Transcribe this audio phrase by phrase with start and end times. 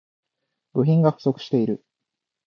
[0.73, 1.85] 部品が不足している